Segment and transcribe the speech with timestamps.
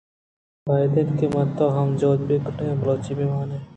[0.03, 3.49] گُڑا باید اِنت من ءُ تو ھم جُھد بہ کن ایں ءُ بلوچی بہ وان
[3.53, 3.63] ایں